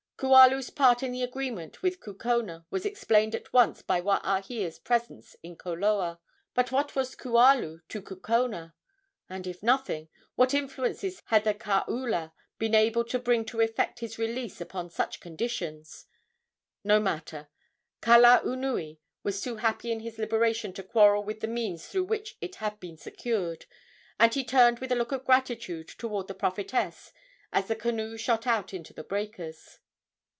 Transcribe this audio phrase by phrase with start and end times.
[0.21, 5.55] Kualu's part in the agreement with Kukona was explained at once by Waahia's presence in
[5.55, 6.19] Koloa;
[6.53, 8.75] but what was Kualu to Kukona?
[9.27, 14.19] and, if nothing, what influences had the kaula been able to bring to effect his
[14.19, 16.05] release upon such conditions?
[16.83, 17.49] No matter.
[18.03, 22.57] Kalaunui was too happy in his liberation to quarrel with the means through which it
[22.57, 23.65] had been secured,
[24.19, 27.11] and he turned with a look of gratitude toward the prophetess
[27.51, 29.79] as the canoe shot out into the breakers.